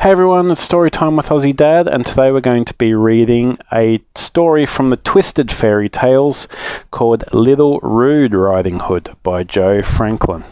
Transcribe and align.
Hey 0.00 0.12
everyone, 0.12 0.50
it's 0.50 0.62
story 0.62 0.90
time 0.90 1.16
with 1.16 1.26
Aussie 1.26 1.54
Dad, 1.54 1.86
and 1.86 2.06
today 2.06 2.32
we're 2.32 2.40
going 2.40 2.64
to 2.64 2.72
be 2.72 2.94
reading 2.94 3.58
a 3.70 4.00
story 4.14 4.64
from 4.64 4.88
the 4.88 4.96
Twisted 4.96 5.52
Fairy 5.52 5.90
Tales 5.90 6.48
called 6.90 7.30
Little 7.34 7.78
Rude 7.80 8.32
Riding 8.32 8.78
Hood 8.80 9.14
by 9.22 9.44
Joe 9.44 9.82
Franklin. 9.82 10.44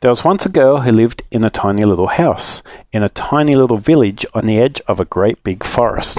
There 0.00 0.10
was 0.10 0.24
once 0.24 0.44
a 0.44 0.48
girl 0.48 0.80
who 0.80 0.90
lived 0.90 1.22
in 1.30 1.44
a 1.44 1.48
tiny 1.48 1.84
little 1.84 2.08
house, 2.08 2.64
in 2.92 3.04
a 3.04 3.08
tiny 3.08 3.54
little 3.54 3.78
village 3.78 4.26
on 4.34 4.46
the 4.46 4.58
edge 4.58 4.80
of 4.88 4.98
a 4.98 5.04
great 5.04 5.40
big 5.44 5.62
forest. 5.62 6.18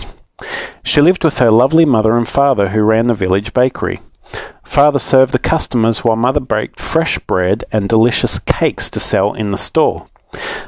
She 0.85 1.01
lived 1.01 1.25
with 1.25 1.39
her 1.39 1.51
lovely 1.51 1.83
mother 1.83 2.15
and 2.15 2.29
father, 2.29 2.69
who 2.69 2.81
ran 2.81 3.07
the 3.07 3.13
village 3.13 3.53
bakery. 3.53 3.99
Father 4.63 4.99
served 4.99 5.33
the 5.33 5.37
customers 5.37 6.01
while 6.01 6.15
mother 6.15 6.39
baked 6.39 6.79
fresh 6.79 7.19
bread 7.19 7.65
and 7.73 7.89
delicious 7.89 8.39
cakes 8.39 8.89
to 8.91 9.01
sell 9.01 9.33
in 9.33 9.51
the 9.51 9.57
store. 9.57 10.07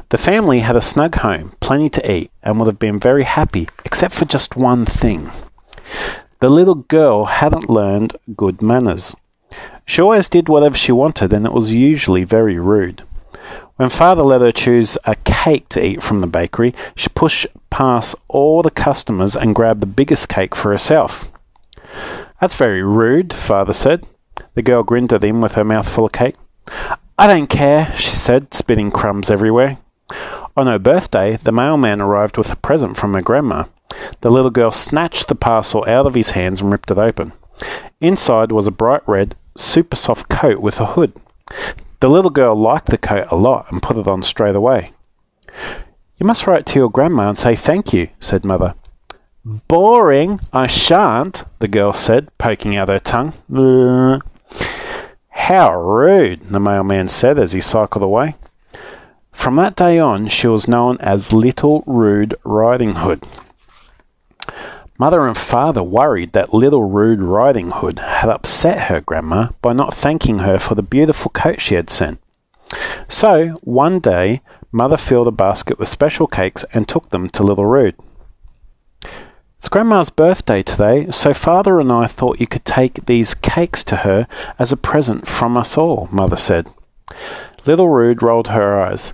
The 0.09 0.17
family 0.17 0.59
had 0.59 0.75
a 0.75 0.81
snug 0.81 1.15
home, 1.15 1.53
plenty 1.59 1.89
to 1.89 2.11
eat, 2.11 2.31
and 2.43 2.59
would 2.59 2.67
have 2.67 2.79
been 2.79 2.99
very 2.99 3.23
happy, 3.23 3.67
except 3.83 4.13
for 4.13 4.25
just 4.25 4.55
one 4.55 4.85
thing. 4.85 5.31
The 6.39 6.49
little 6.49 6.75
girl 6.75 7.25
hadn't 7.25 7.69
learned 7.69 8.17
good 8.35 8.61
manners. 8.61 9.15
She 9.85 10.01
always 10.01 10.29
did 10.29 10.49
whatever 10.49 10.77
she 10.77 10.91
wanted, 10.91 11.33
and 11.33 11.45
it 11.45 11.53
was 11.53 11.73
usually 11.73 12.23
very 12.23 12.59
rude. 12.59 13.03
When 13.77 13.89
father 13.89 14.23
let 14.23 14.41
her 14.41 14.51
choose 14.51 14.97
a 15.05 15.15
cake 15.15 15.69
to 15.69 15.85
eat 15.85 16.01
from 16.01 16.21
the 16.21 16.27
bakery, 16.27 16.73
she 16.95 17.09
pushed 17.09 17.47
past 17.69 18.15
all 18.27 18.61
the 18.61 18.71
customers 18.71 19.35
and 19.35 19.53
grabbed 19.55 19.81
the 19.81 19.87
biggest 19.87 20.29
cake 20.29 20.55
for 20.55 20.71
herself. 20.71 21.29
That's 22.39 22.55
very 22.55 22.83
rude, 22.83 23.33
father 23.33 23.73
said. 23.73 24.05
The 24.53 24.61
girl 24.61 24.83
grinned 24.83 25.11
at 25.13 25.23
him 25.23 25.41
with 25.41 25.53
her 25.53 25.63
mouth 25.63 25.89
full 25.89 26.05
of 26.05 26.13
cake. 26.13 26.35
I 27.17 27.27
don't 27.27 27.47
care, 27.47 27.93
she 27.97 28.09
said, 28.11 28.53
spitting 28.53 28.91
crumbs 28.91 29.31
everywhere. 29.31 29.77
On 30.57 30.67
her 30.67 30.79
birthday, 30.79 31.37
the 31.37 31.51
mailman 31.51 32.01
arrived 32.01 32.37
with 32.37 32.51
a 32.51 32.57
present 32.57 32.97
from 32.97 33.13
her 33.13 33.21
grandma. 33.21 33.65
The 34.21 34.29
little 34.29 34.49
girl 34.49 34.71
snatched 34.71 35.29
the 35.29 35.35
parcel 35.35 35.85
out 35.87 36.05
of 36.05 36.15
his 36.15 36.31
hands 36.31 36.59
and 36.59 36.71
ripped 36.71 36.91
it 36.91 36.97
open. 36.97 37.31
Inside 38.01 38.51
was 38.51 38.67
a 38.67 38.71
bright 38.71 39.01
red, 39.07 39.35
super 39.55 39.95
soft 39.95 40.29
coat 40.29 40.59
with 40.59 40.79
a 40.81 40.87
hood. 40.87 41.13
The 42.01 42.09
little 42.09 42.31
girl 42.31 42.55
liked 42.55 42.87
the 42.87 42.97
coat 42.97 43.27
a 43.31 43.37
lot 43.37 43.71
and 43.71 43.81
put 43.81 43.97
it 43.97 44.07
on 44.07 44.21
straight 44.21 44.55
away. 44.55 44.91
You 46.17 46.25
must 46.25 46.47
write 46.47 46.65
to 46.67 46.79
your 46.79 46.89
grandma 46.89 47.29
and 47.29 47.37
say 47.37 47.55
thank 47.55 47.93
you, 47.93 48.09
said 48.19 48.43
Mother. 48.43 48.75
Boring, 49.45 50.41
I 50.51 50.67
shan't, 50.67 51.45
the 51.59 51.67
girl 51.67 51.93
said, 51.93 52.35
poking 52.37 52.75
out 52.75 52.89
her 52.89 52.99
tongue. 52.99 53.33
How 55.45 55.79
rude, 55.79 56.49
the 56.49 56.59
mailman 56.59 57.07
said 57.07 57.37
as 57.37 57.51
he 57.51 57.61
cycled 57.61 58.03
away. 58.03 58.35
From 59.31 59.57
that 59.57 59.75
day 59.75 59.99
on, 59.99 60.27
she 60.27 60.47
was 60.47 60.67
known 60.67 60.97
as 61.01 61.33
Little 61.33 61.83
Rude 61.85 62.33
Riding 62.43 62.95
Hood. 62.95 63.23
Mother 64.97 65.27
and 65.27 65.37
father 65.37 65.83
worried 65.83 66.31
that 66.31 66.51
Little 66.51 66.89
Rude 66.89 67.21
Riding 67.21 67.69
Hood 67.69 67.99
had 67.99 68.27
upset 68.27 68.87
her 68.89 69.01
grandma 69.01 69.49
by 69.61 69.73
not 69.73 69.93
thanking 69.93 70.39
her 70.39 70.57
for 70.57 70.73
the 70.73 70.81
beautiful 70.81 71.29
coat 71.29 71.61
she 71.61 71.75
had 71.75 71.91
sent. 71.91 72.19
So, 73.07 73.59
one 73.61 73.99
day, 73.99 74.41
Mother 74.71 74.97
filled 74.97 75.27
a 75.27 75.31
basket 75.31 75.77
with 75.77 75.89
special 75.89 76.25
cakes 76.25 76.65
and 76.73 76.89
took 76.89 77.09
them 77.09 77.29
to 77.29 77.43
Little 77.43 77.67
Rude. 77.67 77.95
It's 79.57 79.69
Grandma's 79.69 80.09
birthday 80.09 80.61
today, 80.61 81.09
so 81.11 81.33
Father 81.33 81.79
and 81.79 81.91
I 81.91 82.07
thought 82.07 82.39
you 82.39 82.47
could 82.47 82.65
take 82.65 83.05
these 83.05 83.33
cakes 83.33 83.83
to 83.85 83.97
her 83.97 84.27
as 84.59 84.71
a 84.71 84.77
present 84.77 85.27
from 85.27 85.57
us 85.57 85.77
all, 85.77 86.07
Mother 86.11 86.35
said. 86.35 86.67
Little 87.65 87.89
Rude 87.89 88.21
rolled 88.21 88.49
her 88.49 88.79
eyes. 88.79 89.13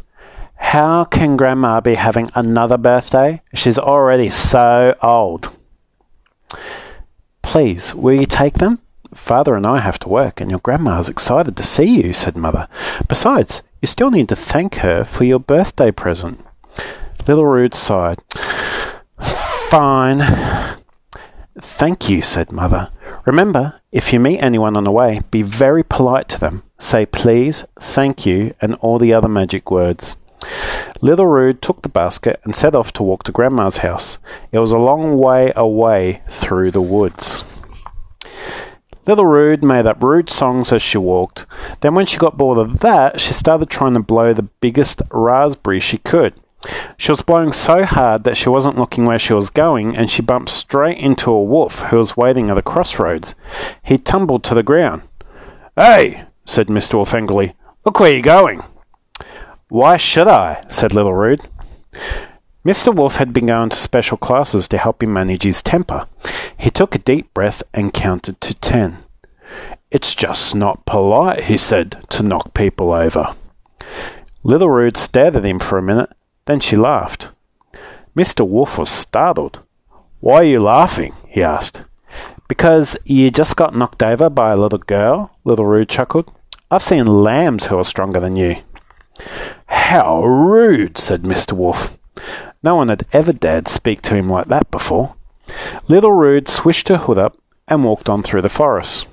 How 0.56 1.06
can 1.06 1.38
Grandma 1.38 1.80
be 1.80 1.96
having 1.96 2.30
another 2.36 2.78
birthday? 2.78 3.42
She's 3.54 3.80
already 3.80 4.30
so 4.30 4.96
old. 5.02 5.56
Please, 7.42 7.96
will 7.96 8.20
you 8.20 8.26
take 8.26 8.56
them? 8.56 8.80
Father 9.14 9.56
and 9.56 9.66
I 9.66 9.80
have 9.80 10.00
to 10.00 10.10
work, 10.10 10.40
and 10.40 10.50
your 10.50 10.60
grandma 10.60 11.00
is 11.00 11.10
excited 11.10 11.58
to 11.58 11.64
see 11.64 12.02
you, 12.02 12.14
said 12.14 12.38
Mother. 12.38 12.68
Besides, 13.08 13.62
you 13.82 13.88
still 13.88 14.10
need 14.12 14.30
to 14.30 14.36
thank 14.36 14.76
her 14.76 15.04
for 15.04 15.24
your 15.24 15.40
birthday 15.40 15.92
present. 15.92 16.46
Little 17.28 17.46
Rude 17.46 17.74
sighed. 17.74 18.20
Fine. 19.72 20.20
Thank 21.62 22.10
you, 22.10 22.22
said 22.22 22.52
Mother. 22.52 22.92
Remember, 23.26 23.80
if 23.94 24.12
you 24.12 24.20
meet 24.20 24.40
anyone 24.40 24.76
on 24.76 24.84
the 24.84 24.92
way, 24.92 25.22
be 25.32 25.44
very 25.44 25.82
polite 25.82 26.28
to 26.28 26.40
them. 26.42 26.64
Say 26.78 27.06
please, 27.06 27.64
thank 27.80 28.26
you, 28.26 28.54
and 28.60 28.76
all 28.82 29.00
the 29.00 29.14
other 29.14 29.30
magic 29.30 29.72
words. 29.72 30.18
Little 31.00 31.28
Rude 31.28 31.62
took 31.62 31.84
the 31.84 31.88
basket 31.88 32.42
and 32.44 32.54
set 32.54 32.76
off 32.76 32.92
to 32.92 33.04
walk 33.04 33.24
to 33.24 33.32
Grandma's 33.32 33.78
house. 33.78 34.20
It 34.52 34.60
was 34.60 34.74
a 34.74 34.78
long 34.78 35.18
way 35.18 35.54
away 35.56 36.22
through 36.30 36.72
the 36.72 36.82
woods. 36.82 37.46
Little 39.08 39.26
Rude 39.26 39.64
made 39.64 39.86
up 39.86 40.04
rude 40.04 40.30
songs 40.30 40.74
as 40.74 40.82
she 40.82 40.98
walked. 40.98 41.46
Then, 41.80 41.96
when 41.96 42.06
she 42.06 42.18
got 42.18 42.38
bored 42.38 42.58
of 42.58 42.80
that, 42.82 43.22
she 43.22 43.32
started 43.32 43.70
trying 43.70 43.94
to 43.94 44.02
blow 44.02 44.34
the 44.34 44.50
biggest 44.60 45.02
raspberry 45.12 45.80
she 45.80 45.98
could. 45.98 46.34
She 46.98 47.12
was 47.12 47.22
blowing 47.22 47.54
so 47.54 47.84
hard 47.84 48.24
that 48.24 48.38
she 48.38 48.50
wasn't 48.50 48.78
looking 48.78 49.06
where 49.06 49.18
she 49.18 49.34
was 49.34 49.50
going, 49.50 49.96
and 49.96 50.10
she 50.10 50.22
bumped 50.22 50.50
straight 50.50 50.98
into 50.98 51.32
a 51.32 51.44
wolf 51.44 51.80
who 51.80 51.98
was 51.98 52.16
waiting 52.16 52.50
at 52.50 52.58
a 52.58 52.62
crossroads. 52.62 53.34
He 53.82 53.98
tumbled 53.98 54.44
to 54.44 54.54
the 54.54 54.64
ground. 54.64 55.02
Hey, 55.76 56.26
said 56.46 56.68
Mr. 56.68 56.96
Wolf 56.96 57.14
angrily, 57.14 57.56
look 57.86 58.00
where 58.00 58.12
you're 58.12 58.22
going. 58.22 58.64
Why 59.70 59.98
should 59.98 60.28
I? 60.28 60.64
said 60.70 60.94
Little 60.94 61.14
Rude. 61.14 61.42
Mr. 62.64 62.94
Wolf 62.94 63.16
had 63.16 63.34
been 63.34 63.48
going 63.48 63.70
to 63.70 63.76
special 63.76 64.18
classes 64.18 64.68
to 64.68 64.78
help 64.78 65.02
him 65.02 65.14
manage 65.14 65.44
his 65.44 65.64
temper. 65.64 66.08
He 66.56 66.70
took 66.70 66.94
a 66.94 67.00
deep 67.00 67.34
breath 67.34 67.64
and 67.74 67.94
counted 67.94 68.40
to 68.42 68.54
ten. 68.54 69.00
It's 69.90 70.14
just 70.14 70.54
not 70.54 70.86
polite, 70.86 71.46
he 71.46 71.58
said, 71.58 72.06
to 72.10 72.22
knock 72.22 72.54
people 72.54 72.92
over. 72.94 73.36
Little 74.44 74.70
Rude 74.70 74.96
stared 74.96 75.36
at 75.36 75.46
him 75.46 75.58
for 75.58 75.80
a 75.80 75.82
minute 75.82 76.12
then 76.46 76.60
she 76.60 76.76
laughed. 76.76 77.30
Mr. 78.16 78.48
Wolf 78.48 78.78
was 78.78 78.90
startled. 78.90 79.60
Why 80.20 80.36
are 80.38 80.44
you 80.44 80.60
laughing? 80.60 81.14
he 81.28 81.42
asked. 81.42 81.84
Because 82.48 82.98
you 83.06 83.32
just 83.32 83.56
got 83.56 83.76
knocked 83.76 84.04
over 84.04 84.30
by 84.30 84.52
a 84.52 84.58
little 84.58 84.80
girl, 84.80 85.38
Little 85.46 85.66
Rude 85.66 85.90
chuckled. 85.90 86.32
I've 86.70 86.84
seen 86.84 87.06
lambs 87.06 87.66
who 87.68 87.78
are 87.78 87.84
stronger 87.84 88.20
than 88.20 88.36
you. 88.36 88.58
How 89.68 90.24
rude, 90.24 90.98
said 90.98 91.24
Mr. 91.24 91.54
Wolf. 91.54 91.98
No 92.64 92.76
one 92.76 92.90
had 92.90 93.08
ever 93.14 93.34
dared 93.34 93.68
speak 93.68 94.02
to 94.04 94.16
him 94.16 94.30
like 94.30 94.48
that 94.48 94.70
before. 94.72 95.16
Little 95.88 96.12
Rude 96.12 96.48
swished 96.48 96.90
her 96.90 96.98
hood 96.98 97.18
up 97.18 97.38
and 97.68 97.84
walked 97.84 98.10
on 98.10 98.24
through 98.24 98.42
the 98.42 98.50
forest. 98.50 99.08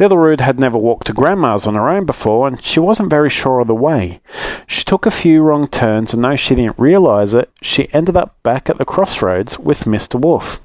Little 0.00 0.16
Rude 0.16 0.40
had 0.40 0.58
never 0.58 0.78
walked 0.78 1.08
to 1.08 1.12
Grandma's 1.12 1.66
on 1.66 1.74
her 1.74 1.90
own 1.90 2.06
before, 2.06 2.48
and 2.48 2.64
she 2.64 2.80
wasn't 2.80 3.10
very 3.10 3.28
sure 3.28 3.60
of 3.60 3.66
the 3.66 3.74
way. 3.74 4.22
She 4.66 4.82
took 4.82 5.04
a 5.04 5.10
few 5.10 5.42
wrong 5.42 5.68
turns, 5.68 6.14
and 6.14 6.24
though 6.24 6.36
she 6.36 6.54
didn't 6.54 6.78
realize 6.78 7.34
it, 7.34 7.50
she 7.60 7.92
ended 7.92 8.16
up 8.16 8.34
back 8.42 8.70
at 8.70 8.78
the 8.78 8.86
crossroads 8.86 9.58
with 9.58 9.84
Mr. 9.84 10.18
Wolf. 10.18 10.58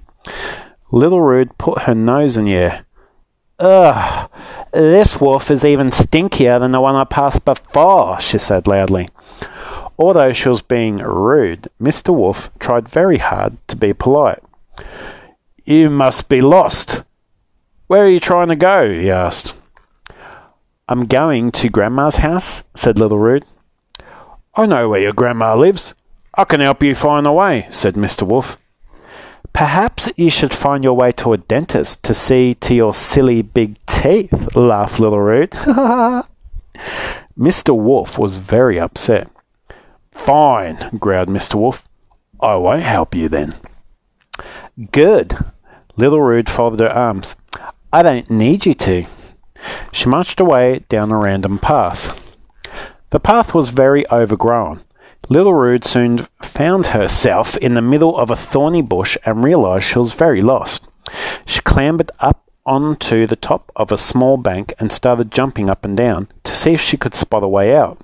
Little 0.90 1.20
Rude 1.20 1.58
put 1.58 1.82
her 1.82 1.94
nose 1.94 2.38
in 2.38 2.46
the 2.46 2.56
air. 2.56 2.86
Ugh, 3.60 4.30
this 4.72 5.20
wolf 5.20 5.52
is 5.52 5.66
even 5.66 5.90
stinkier 5.90 6.58
than 6.58 6.72
the 6.72 6.80
one 6.80 6.96
I 6.96 7.04
passed 7.04 7.44
before, 7.44 8.22
she 8.22 8.38
said 8.38 8.68
loudly. 8.68 9.10
Although 10.00 10.32
she 10.32 10.48
was 10.48 10.62
being 10.62 11.00
rude, 11.00 11.68
Mr. 11.78 12.16
Wolf 12.16 12.50
tried 12.58 12.88
very 12.88 13.18
hard 13.18 13.58
to 13.68 13.76
be 13.76 13.94
polite. 13.94 14.42
You 15.66 15.90
must 15.90 16.30
be 16.30 16.40
lost, 16.40 17.04
where 17.88 18.04
are 18.06 18.10
you 18.10 18.20
trying 18.20 18.50
to 18.50 18.56
go? 18.56 18.92
he 18.92 19.10
asked. 19.12 19.54
I'm 20.88 21.06
going 21.06 21.52
to 21.54 21.70
Grandma's 21.70 22.18
house, 22.18 22.64
said 22.76 23.00
Little 23.00 23.20
Rude. 23.20 23.46
I 24.54 24.66
know 24.66 24.88
where 24.90 25.02
your 25.02 25.14
grandma 25.14 25.56
lives. 25.56 25.94
I 26.36 26.44
can 26.46 26.62
help 26.62 26.84
you 26.84 26.96
find 26.96 27.26
the 27.26 27.32
way, 27.32 27.68
said 27.72 27.96
Mr. 27.96 28.28
Wolf. 28.28 28.58
Perhaps 29.52 30.12
you 30.18 30.30
should 30.30 30.54
find 30.54 30.84
your 30.84 30.94
way 30.94 31.12
to 31.14 31.34
a 31.34 31.38
dentist 31.38 32.04
to 32.04 32.14
see 32.14 32.54
to 32.56 32.76
your 32.76 32.94
silly 32.94 33.42
big 33.42 33.78
teeth, 33.86 34.56
laughed 34.56 35.00
Little 35.00 35.22
Rude. 35.22 35.52
Mr. 37.38 37.76
Wolf 37.76 38.18
was 38.18 38.38
very 38.38 38.80
upset. 38.80 39.30
Fine, 40.12 40.98
growled 41.00 41.30
Mr. 41.30 41.56
Wolf. 41.56 41.88
I 42.40 42.56
won't 42.56 42.82
help 42.82 43.16
you 43.16 43.30
then. 43.30 43.56
Good. 44.92 45.38
Little 45.98 46.22
Rude 46.22 46.50
folded 46.50 46.82
her 46.82 46.90
arms. 46.90 47.36
I 47.96 48.02
don't 48.02 48.30
need 48.30 48.66
you 48.66 48.74
to. 48.74 49.06
She 49.94 50.10
marched 50.10 50.42
away 50.42 50.84
down 50.90 51.14
a 51.14 51.18
random 51.18 51.58
path. 51.58 52.22
The 53.12 53.22
path 53.22 53.54
was 53.54 53.70
very 53.70 54.06
overgrown. 54.12 54.84
Little 55.30 55.54
Rude 55.54 55.86
soon 55.86 56.28
found 56.42 56.88
herself 56.88 57.56
in 57.56 57.74
the 57.74 57.82
middle 57.82 58.18
of 58.18 58.30
a 58.30 58.36
thorny 58.36 58.82
bush 58.82 59.16
and 59.26 59.46
realized 59.46 59.86
she 59.86 59.98
was 59.98 60.12
very 60.12 60.42
lost. 60.42 60.86
She 61.46 61.62
clambered 61.62 62.12
up 62.20 62.52
onto 62.66 63.26
the 63.28 63.38
top 63.38 63.72
of 63.78 63.94
a 63.94 63.98
small 63.98 64.36
bank 64.36 64.74
and 64.78 64.92
started 64.92 65.32
jumping 65.32 65.70
up 65.70 65.86
and 65.86 65.96
down 65.96 66.28
to 66.44 66.54
see 66.54 66.74
if 66.74 66.82
she 66.82 66.98
could 66.98 67.16
spot 67.16 67.44
a 67.44 67.48
way 67.48 67.74
out. 67.74 68.02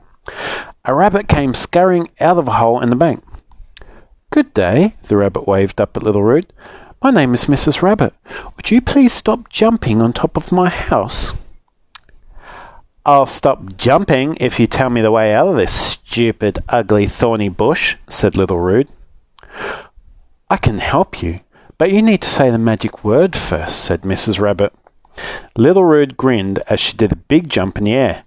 A 0.85 0.93
rabbit 0.93 1.27
came 1.27 1.53
scurrying 1.53 2.07
out 2.21 2.37
of 2.37 2.47
a 2.47 2.53
hole 2.53 2.79
in 2.79 2.91
the 2.91 2.95
bank. 2.95 3.25
Good 4.29 4.53
day, 4.53 4.95
the 5.09 5.17
rabbit 5.17 5.49
waved 5.49 5.81
up 5.81 5.97
at 5.97 6.03
Little 6.03 6.23
Rude. 6.23 6.53
My 7.03 7.09
name 7.09 7.33
is 7.33 7.45
Mrs. 7.45 7.81
Rabbit. 7.81 8.13
Would 8.55 8.69
you 8.69 8.79
please 8.79 9.11
stop 9.11 9.49
jumping 9.49 10.03
on 10.03 10.13
top 10.13 10.37
of 10.37 10.51
my 10.51 10.69
house? 10.69 11.33
I'll 13.03 13.25
stop 13.25 13.75
jumping 13.75 14.37
if 14.39 14.59
you 14.59 14.67
tell 14.67 14.91
me 14.91 15.01
the 15.01 15.11
way 15.11 15.33
out 15.33 15.47
of 15.47 15.57
this 15.57 15.73
stupid, 15.73 16.59
ugly, 16.69 17.07
thorny 17.07 17.49
bush, 17.49 17.97
said 18.07 18.37
Little 18.37 18.59
Rude. 18.59 18.87
I 20.47 20.57
can 20.57 20.77
help 20.77 21.23
you, 21.23 21.39
but 21.79 21.91
you 21.91 22.03
need 22.03 22.21
to 22.21 22.29
say 22.29 22.51
the 22.51 22.59
magic 22.59 23.03
word 23.03 23.35
first, 23.35 23.83
said 23.83 24.03
Mrs. 24.03 24.39
Rabbit. 24.39 24.71
Little 25.57 25.85
Rude 25.85 26.17
grinned 26.17 26.59
as 26.67 26.79
she 26.79 26.95
did 26.95 27.11
a 27.11 27.15
big 27.15 27.49
jump 27.49 27.79
in 27.79 27.85
the 27.85 27.93
air. 27.93 28.25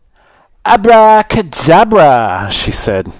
Abracadabra, 0.67 2.49
she 2.51 2.73
said. 2.73 3.13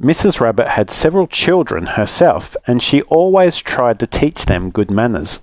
Mrs. 0.00 0.40
Rabbit 0.40 0.68
had 0.68 0.90
several 0.90 1.26
children 1.26 1.86
herself, 1.86 2.56
and 2.68 2.80
she 2.80 3.02
always 3.02 3.58
tried 3.58 3.98
to 3.98 4.06
teach 4.06 4.44
them 4.44 4.70
good 4.70 4.92
manners. 4.92 5.40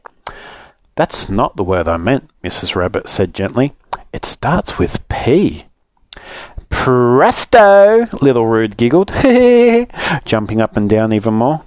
That's 0.95 1.27
not 1.27 1.57
the 1.57 1.63
word 1.63 1.89
I 1.89 1.97
meant, 1.97 2.29
Mrs. 2.41 2.73
Rabbit 2.73 3.09
said 3.09 3.33
gently. 3.33 3.73
It 4.13 4.23
starts 4.23 4.79
with 4.79 5.05
P. 5.09 5.65
Presto! 6.69 8.07
Little 8.21 8.47
Rude 8.47 8.77
giggled, 8.77 9.11
jumping 10.25 10.61
up 10.61 10.77
and 10.77 10.89
down 10.89 11.11
even 11.11 11.33
more. 11.33 11.63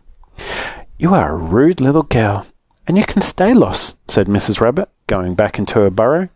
You 0.98 1.14
are 1.14 1.32
a 1.32 1.36
rude 1.36 1.82
little 1.82 2.04
girl, 2.04 2.46
and 2.86 2.96
you 2.96 3.04
can 3.04 3.20
stay 3.20 3.52
lost, 3.52 3.96
said 4.08 4.28
Mrs. 4.28 4.62
Rabbit, 4.62 4.88
going 5.06 5.34
back 5.34 5.58
into 5.58 5.80
her 5.80 5.90
burrow. 5.90 6.30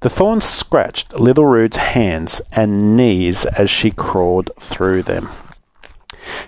The 0.00 0.08
thorns 0.08 0.46
scratched 0.46 1.20
Little 1.20 1.44
Rude's 1.44 1.76
hands 1.76 2.40
and 2.50 2.96
knees 2.96 3.44
as 3.44 3.68
she 3.68 3.90
crawled 3.90 4.50
through 4.58 5.02
them. 5.02 5.28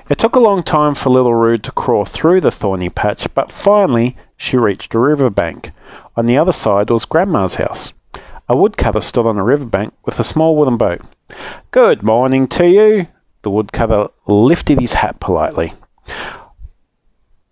It 0.09 0.17
took 0.17 0.35
a 0.35 0.41
long 0.41 0.63
time 0.63 0.95
for 0.95 1.11
Little 1.11 1.35
Rude 1.35 1.63
to 1.65 1.73
crawl 1.73 2.07
through 2.07 2.41
the 2.41 2.51
thorny 2.51 2.89
patch, 2.89 3.27
but 3.35 3.53
finally 3.53 4.17
she 4.39 4.57
reached 4.57 4.95
a 4.95 4.99
river 4.99 5.29
bank. 5.29 5.73
On 6.17 6.25
the 6.25 6.39
other 6.39 6.53
side 6.53 6.89
was 6.89 7.05
Grandma's 7.05 7.57
house. 7.57 7.93
A 8.49 8.57
woodcutter 8.57 9.03
stood 9.03 9.27
on 9.27 9.37
a 9.37 9.45
river 9.45 9.67
bank 9.67 9.93
with 10.07 10.19
a 10.19 10.25
small 10.25 10.57
wooden 10.57 10.79
boat. 10.79 11.03
Good 11.73 12.03
morning 12.03 12.49
to 12.49 12.67
you. 12.67 13.07
The 13.43 13.51
woodcutter 13.51 14.09
lifted 14.27 14.81
his 14.81 14.95
hat 14.95 15.21
politely. 15.21 15.75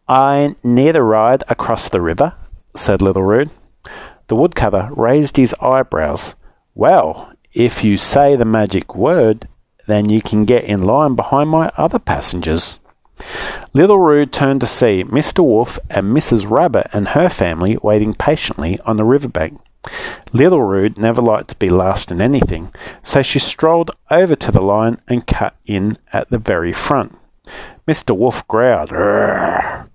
I 0.08 0.56
need 0.64 0.96
a 0.96 1.02
ride 1.02 1.44
across 1.48 1.90
the 1.90 2.00
river, 2.00 2.32
said 2.74 3.02
Little 3.02 3.22
Rude. 3.22 3.50
The 4.30 4.36
woodcutter 4.36 4.90
raised 4.92 5.38
his 5.38 5.56
eyebrows. 5.60 6.36
Well, 6.76 7.32
if 7.52 7.82
you 7.82 7.98
say 7.98 8.36
the 8.36 8.44
magic 8.44 8.94
word, 8.94 9.48
then 9.88 10.08
you 10.08 10.22
can 10.22 10.44
get 10.44 10.62
in 10.62 10.84
line 10.84 11.16
behind 11.16 11.50
my 11.50 11.72
other 11.76 11.98
passengers. 11.98 12.78
Little 13.72 13.98
Rude 13.98 14.32
turned 14.32 14.60
to 14.60 14.68
see 14.68 15.02
Mr. 15.02 15.40
Wolf 15.40 15.80
and 15.90 16.16
Mrs. 16.16 16.48
Rabbit 16.48 16.86
and 16.92 17.08
her 17.08 17.28
family 17.28 17.76
waiting 17.82 18.14
patiently 18.14 18.78
on 18.86 18.98
the 18.98 19.04
river 19.04 19.26
bank. 19.26 19.60
Little 20.32 20.62
Rude 20.62 20.96
never 20.96 21.20
liked 21.20 21.48
to 21.48 21.56
be 21.56 21.68
last 21.68 22.12
in 22.12 22.20
anything, 22.20 22.72
so 23.02 23.22
she 23.22 23.40
strolled 23.40 23.90
over 24.12 24.36
to 24.36 24.52
the 24.52 24.62
line 24.62 25.00
and 25.08 25.26
cut 25.26 25.56
in 25.66 25.98
at 26.12 26.30
the 26.30 26.38
very 26.38 26.72
front. 26.72 27.18
Mr. 27.84 28.16
Wolf 28.16 28.46
growled, 28.46 28.90
Rrr. 28.90 29.88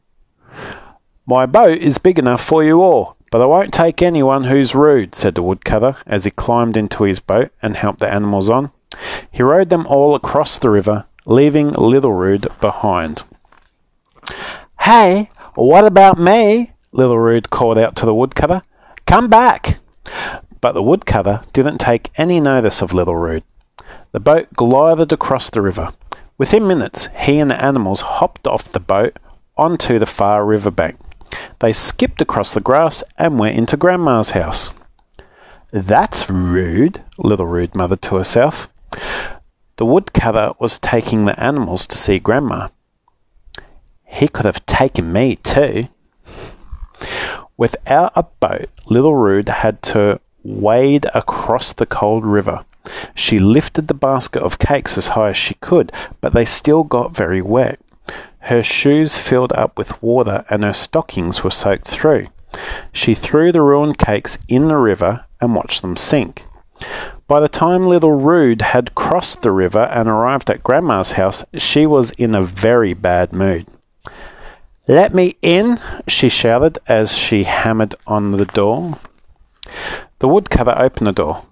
My 1.26 1.46
boat 1.46 1.78
is 1.78 1.98
big 2.00 2.20
enough 2.20 2.44
for 2.44 2.66
you 2.66 2.82
all, 2.82 3.16
but 3.36 3.42
I 3.42 3.48
won't 3.48 3.74
take 3.74 4.02
anyone 4.02 4.46
who's 4.46 4.74
rude, 4.74 5.14
said 5.14 5.36
the 5.36 5.44
woodcutter 5.44 5.98
as 6.08 6.24
he 6.24 6.32
climbed 6.32 6.78
into 6.78 7.04
his 7.04 7.20
boat 7.20 7.52
and 7.62 7.76
helped 7.76 8.00
the 8.00 8.10
animals 8.10 8.50
on. 8.50 8.72
He 9.30 9.44
rowed 9.44 9.68
them 9.70 9.86
all 9.88 10.16
across 10.16 10.58
the 10.58 10.70
river, 10.70 11.04
leaving 11.26 11.74
Little 11.74 12.14
Rude 12.14 12.48
behind. 12.62 13.24
Hey, 14.80 15.30
what 15.56 15.84
about 15.84 16.18
me? 16.18 16.72
Little 16.94 17.20
Rude 17.20 17.50
called 17.50 17.78
out 17.78 17.98
to 17.98 18.06
the 18.06 18.16
woodcutter. 18.16 18.62
Come 19.06 19.28
back! 19.28 19.80
But 20.62 20.72
the 20.72 20.82
woodcutter 20.82 21.42
didn't 21.52 21.80
take 21.80 22.12
any 22.18 22.40
notice 22.40 22.82
of 22.82 22.94
Little 22.94 23.18
Rude. 23.18 23.44
The 24.14 24.22
boat 24.22 24.54
glided 24.54 25.12
across 25.12 25.50
the 25.50 25.62
river. 25.62 25.92
Within 26.38 26.66
minutes, 26.66 27.10
he 27.14 27.40
and 27.40 27.52
the 27.52 27.62
animals 27.62 28.00
hopped 28.00 28.48
off 28.48 28.72
the 28.72 28.80
boat 28.80 29.18
onto 29.58 30.00
the 30.00 30.06
far 30.06 30.46
river 30.46 30.72
bank. 30.72 30.96
They 31.60 31.74
skipped 31.74 32.22
across 32.22 32.54
the 32.54 32.62
grass 32.62 33.04
and 33.18 33.40
went 33.40 33.58
into 33.58 33.78
Grandma's 33.78 34.32
house. 34.32 34.72
That's 35.72 36.30
rude, 36.30 37.04
Little 37.18 37.48
Rude 37.48 37.76
muttered 37.76 38.02
to 38.04 38.16
herself. 38.16 38.70
The 39.78 39.86
woodcutter 39.86 40.54
was 40.60 40.80
taking 40.80 41.26
the 41.26 41.38
animals 41.38 41.86
to 41.88 41.98
see 41.98 42.20
Grandma. 42.20 42.70
He 44.06 44.28
could 44.28 44.46
have 44.46 44.66
taken 44.66 45.12
me 45.12 45.36
too. 45.36 45.90
Without 47.58 48.14
a 48.16 48.24
boat, 48.24 48.70
Little 48.86 49.16
Rude 49.16 49.50
had 49.50 49.82
to 49.84 50.20
wade 50.44 51.08
across 51.14 51.74
the 51.74 51.86
cold 51.86 52.26
river. 52.26 52.64
She 53.16 53.40
lifted 53.40 53.88
the 53.88 53.94
basket 53.94 54.44
of 54.44 54.60
cakes 54.60 54.98
as 54.98 55.08
high 55.08 55.30
as 55.30 55.38
she 55.38 55.56
could, 55.56 55.92
but 56.22 56.34
they 56.34 56.46
still 56.46 56.84
got 56.84 57.16
very 57.16 57.42
wet. 57.42 57.80
Her 58.40 58.62
shoes 58.62 59.18
filled 59.18 59.54
up 59.54 59.78
with 59.78 60.02
water 60.02 60.46
and 60.50 60.64
her 60.64 60.74
stockings 60.74 61.44
were 61.44 61.52
soaked 61.52 61.88
through. 61.88 62.28
She 62.92 63.16
threw 63.16 63.52
the 63.52 63.62
ruined 63.62 63.98
cakes 63.98 64.38
in 64.48 64.68
the 64.68 64.78
river 64.78 65.26
and 65.42 65.56
watched 65.56 65.82
them 65.82 65.98
sink. 65.98 66.46
By 67.28 67.40
the 67.40 67.50
time 67.50 67.88
little 67.88 68.12
Rude 68.12 68.62
had 68.62 68.94
crossed 68.94 69.42
the 69.42 69.52
river 69.52 69.84
and 69.86 70.08
arrived 70.08 70.50
at 70.50 70.64
Grandma's 70.64 71.14
house, 71.14 71.44
she 71.58 71.88
was 71.88 72.12
in 72.12 72.36
a 72.36 72.44
very 72.44 72.94
bad 72.94 73.34
mood. 73.34 73.66
Let 74.88 75.14
me 75.14 75.36
in, 75.42 75.80
she 76.08 76.30
shouted 76.30 76.78
as 76.88 77.18
she 77.18 77.46
hammered 77.46 77.96
on 78.06 78.34
the 78.34 78.46
door. 78.46 79.00
The 80.20 80.28
woodcutter 80.28 80.76
opened 80.78 81.08
the 81.08 81.12
door. 81.12 81.46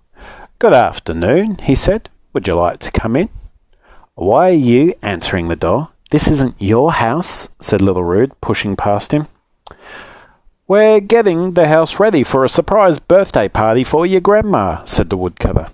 Good 0.60 0.74
afternoon, 0.74 1.58
he 1.58 1.74
said. 1.74 2.10
Would 2.34 2.48
you 2.48 2.54
like 2.54 2.78
to 2.80 2.92
come 2.92 3.16
in? 3.16 3.30
Why 4.14 4.52
are 4.52 4.54
you 4.54 4.94
answering 5.02 5.48
the 5.48 5.56
door? 5.56 5.90
This 6.14 6.28
isn't 6.28 6.62
your 6.62 6.92
house, 6.92 7.50
said 7.60 7.82
Little 7.82 8.04
Rude, 8.04 8.40
pushing 8.40 8.76
past 8.76 9.12
him. 9.12 9.28
We're 10.68 11.00
getting 11.00 11.56
the 11.56 11.68
house 11.68 12.00
ready 12.00 12.22
for 12.22 12.46
a 12.46 12.50
surprise 12.50 13.00
birthday 13.00 13.50
party 13.50 13.84
for 13.84 14.06
your 14.06 14.22
grandma, 14.22 14.84
said 14.84 15.10
the 15.10 15.18
woodcutter. 15.18 15.72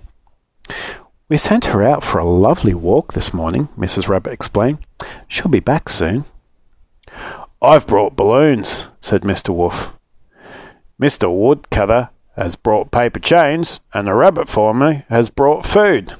We 1.28 1.36
sent 1.36 1.66
her 1.66 1.82
out 1.82 2.02
for 2.02 2.16
a 2.16 2.24
lovely 2.24 2.72
walk 2.72 3.12
this 3.12 3.34
morning, 3.34 3.68
Mrs. 3.76 4.08
Rabbit 4.08 4.32
explained. 4.32 4.78
She'll 5.28 5.48
be 5.48 5.60
back 5.60 5.90
soon. 5.90 6.24
I've 7.60 7.86
brought 7.86 8.16
balloons, 8.16 8.88
said 8.98 9.24
Mr. 9.24 9.54
Wolf. 9.54 9.92
Mr. 10.98 11.30
Woodcutter 11.30 12.08
has 12.36 12.56
brought 12.56 12.90
paper 12.90 13.20
chains, 13.20 13.80
and 13.92 14.06
the 14.06 14.14
rabbit 14.14 14.48
family 14.48 15.04
has 15.10 15.28
brought 15.28 15.66
food. 15.66 16.14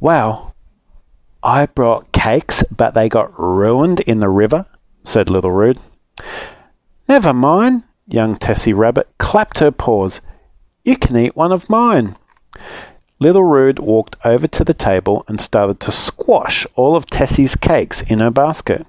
Well, 0.00 0.50
I 1.42 1.64
brought 1.64 2.09
cakes, 2.20 2.62
but 2.76 2.92
they 2.92 3.08
got 3.08 3.38
ruined 3.38 4.00
in 4.00 4.20
the 4.20 4.28
river, 4.28 4.66
said 5.04 5.30
Little 5.30 5.52
Rude. 5.52 5.78
Never 7.08 7.32
mind, 7.32 7.84
young 8.06 8.36
Tessie 8.36 8.74
Rabbit 8.74 9.08
clapped 9.18 9.60
her 9.60 9.70
paws. 9.70 10.20
You 10.84 10.96
can 10.96 11.16
eat 11.16 11.34
one 11.34 11.50
of 11.50 11.70
mine. 11.70 12.16
Little 13.20 13.44
Rude 13.44 13.78
walked 13.78 14.16
over 14.22 14.46
to 14.48 14.64
the 14.64 14.74
table 14.74 15.24
and 15.28 15.40
started 15.40 15.80
to 15.80 15.92
squash 15.92 16.66
all 16.74 16.94
of 16.94 17.06
Tessie's 17.06 17.56
cakes 17.56 18.02
in 18.02 18.20
her 18.20 18.30
basket. 18.30 18.86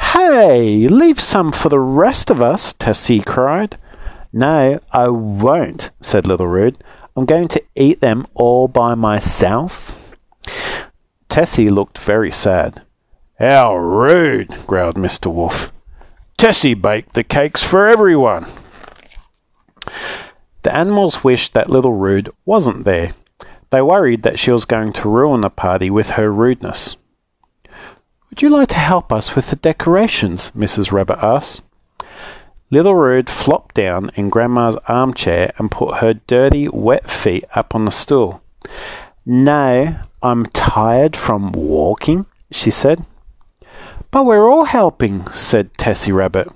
Hey, 0.00 0.88
leave 0.88 1.20
some 1.20 1.52
for 1.52 1.68
the 1.68 1.78
rest 1.78 2.30
of 2.30 2.40
us, 2.40 2.72
Tessie 2.72 3.20
cried. 3.20 3.76
No, 4.32 4.80
I 4.90 5.08
won't, 5.08 5.90
said 6.00 6.26
Little 6.26 6.48
Rude. 6.48 6.82
I'm 7.14 7.26
going 7.26 7.48
to 7.48 7.62
eat 7.74 8.00
them 8.00 8.26
all 8.34 8.68
by 8.68 8.94
myself. 8.94 10.07
Tessie 11.38 11.70
looked 11.70 11.98
very 11.98 12.32
sad. 12.32 12.82
How 13.38 13.76
rude, 13.76 14.52
growled 14.66 14.96
Mr. 14.96 15.32
Wolf. 15.32 15.70
Tessie 16.36 16.74
baked 16.74 17.12
the 17.12 17.22
cakes 17.22 17.62
for 17.62 17.86
everyone. 17.86 18.46
The 20.64 20.74
animals 20.74 21.22
wished 21.22 21.54
that 21.54 21.70
little 21.70 21.92
Rude 21.92 22.30
wasn't 22.44 22.84
there. 22.84 23.14
They 23.70 23.80
worried 23.80 24.24
that 24.24 24.40
she 24.40 24.50
was 24.50 24.64
going 24.64 24.92
to 24.94 25.08
ruin 25.08 25.42
the 25.42 25.48
party 25.48 25.90
with 25.90 26.10
her 26.18 26.32
rudeness. 26.32 26.96
Would 28.30 28.42
you 28.42 28.50
like 28.50 28.70
to 28.70 28.74
help 28.74 29.12
us 29.12 29.36
with 29.36 29.50
the 29.50 29.54
decorations? 29.54 30.50
Mrs. 30.56 30.90
Rabbit 30.90 31.22
asked. 31.22 31.62
Little 32.68 32.96
Rude 32.96 33.30
flopped 33.30 33.76
down 33.76 34.10
in 34.16 34.28
Grandma's 34.28 34.76
armchair 34.88 35.52
and 35.56 35.70
put 35.70 35.98
her 35.98 36.14
dirty, 36.14 36.66
wet 36.66 37.08
feet 37.08 37.44
up 37.54 37.76
on 37.76 37.84
the 37.84 37.92
stool. 37.92 38.42
No, 39.28 39.96
I'm 40.22 40.46
tired 40.46 41.16
from 41.16 41.52
walking, 41.52 42.26
she 42.50 42.72
said. 42.72 43.04
But 44.10 44.24
we're 44.24 44.50
all 44.50 44.64
helping, 44.64 45.30
said 45.30 45.76
Tessie 45.78 46.10
Rabbit. 46.10 46.48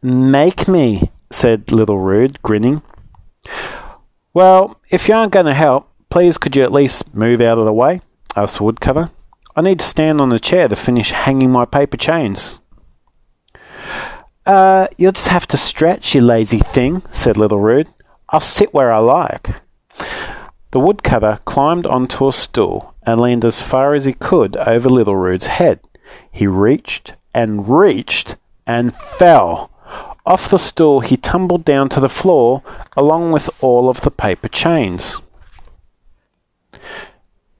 Make 0.00 0.66
me, 0.66 1.10
said 1.30 1.70
Little 1.72 1.98
Rude, 1.98 2.40
grinning. 2.42 2.80
Well, 4.32 4.80
if 4.88 5.08
you 5.08 5.14
aren't 5.14 5.32
going 5.32 5.46
to 5.46 5.54
help, 5.54 5.88
Please, 6.10 6.38
could 6.38 6.56
you 6.56 6.62
at 6.62 6.72
least 6.72 7.14
move 7.14 7.40
out 7.40 7.58
of 7.58 7.64
the 7.64 7.72
way? 7.72 8.00
asked 8.34 8.58
the 8.58 8.64
woodcutter. 8.64 9.10
I 9.54 9.60
need 9.60 9.80
to 9.80 9.84
stand 9.84 10.20
on 10.20 10.30
the 10.30 10.40
chair 10.40 10.68
to 10.68 10.76
finish 10.76 11.10
hanging 11.10 11.50
my 11.50 11.64
paper 11.64 11.96
chains. 11.96 12.60
Uh, 14.46 14.86
you'll 14.96 15.12
just 15.12 15.28
have 15.28 15.46
to 15.48 15.56
stretch, 15.58 16.14
you 16.14 16.22
lazy 16.22 16.60
thing, 16.60 17.02
said 17.10 17.36
Little 17.36 17.60
Rude. 17.60 17.88
I'll 18.30 18.40
sit 18.40 18.72
where 18.72 18.90
I 18.90 18.98
like. 18.98 19.48
The 20.70 20.80
woodcutter 20.80 21.40
climbed 21.46 21.86
onto 21.86 22.28
a 22.28 22.32
stool 22.32 22.94
and 23.02 23.20
leaned 23.20 23.44
as 23.44 23.62
far 23.62 23.94
as 23.94 24.04
he 24.04 24.12
could 24.12 24.56
over 24.56 24.88
Little 24.88 25.16
Rude's 25.16 25.46
head. 25.46 25.80
He 26.30 26.46
reached 26.46 27.14
and 27.32 27.68
reached 27.68 28.36
and 28.66 28.94
fell. 28.94 29.70
Off 30.26 30.50
the 30.50 30.58
stool 30.58 31.00
he 31.00 31.16
tumbled 31.16 31.64
down 31.64 31.88
to 31.88 32.00
the 32.00 32.08
floor 32.08 32.62
along 32.96 33.32
with 33.32 33.48
all 33.62 33.88
of 33.88 34.02
the 34.02 34.10
paper 34.10 34.48
chains. 34.48 35.16